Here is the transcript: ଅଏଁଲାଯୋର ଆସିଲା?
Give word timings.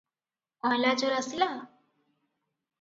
ଅଏଁଲାଯୋର 0.69 1.21
ଆସିଲା? 1.25 1.51